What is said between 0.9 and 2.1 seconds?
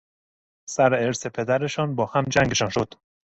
ارث پدرشان با